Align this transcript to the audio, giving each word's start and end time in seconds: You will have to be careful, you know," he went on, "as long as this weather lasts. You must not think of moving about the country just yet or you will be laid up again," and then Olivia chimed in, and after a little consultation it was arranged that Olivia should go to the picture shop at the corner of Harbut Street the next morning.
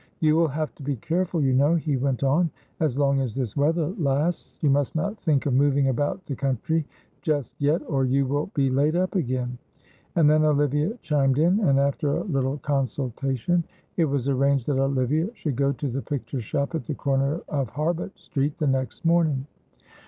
You 0.19 0.35
will 0.35 0.47
have 0.47 0.73
to 0.73 0.81
be 0.81 0.95
careful, 0.95 1.43
you 1.43 1.53
know," 1.53 1.75
he 1.75 1.95
went 1.95 2.23
on, 2.23 2.49
"as 2.79 2.97
long 2.97 3.19
as 3.21 3.35
this 3.35 3.55
weather 3.55 3.93
lasts. 3.99 4.57
You 4.63 4.71
must 4.71 4.95
not 4.95 5.19
think 5.19 5.45
of 5.45 5.53
moving 5.53 5.89
about 5.89 6.25
the 6.25 6.35
country 6.35 6.87
just 7.21 7.53
yet 7.59 7.83
or 7.87 8.03
you 8.03 8.25
will 8.25 8.47
be 8.55 8.71
laid 8.71 8.95
up 8.95 9.13
again," 9.13 9.59
and 10.15 10.27
then 10.27 10.43
Olivia 10.43 10.97
chimed 11.03 11.37
in, 11.37 11.59
and 11.59 11.77
after 11.79 12.15
a 12.17 12.23
little 12.23 12.57
consultation 12.57 13.63
it 13.95 14.05
was 14.05 14.27
arranged 14.27 14.65
that 14.65 14.79
Olivia 14.79 15.27
should 15.35 15.55
go 15.55 15.71
to 15.73 15.87
the 15.87 16.01
picture 16.01 16.41
shop 16.41 16.73
at 16.73 16.85
the 16.85 16.95
corner 16.95 17.41
of 17.47 17.69
Harbut 17.69 18.17
Street 18.17 18.57
the 18.57 18.65
next 18.65 19.05
morning. 19.05 19.45